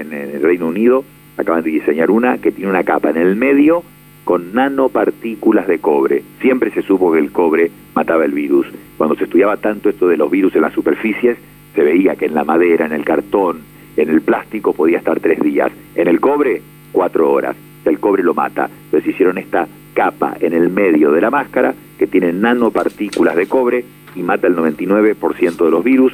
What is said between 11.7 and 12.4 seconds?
se veía que en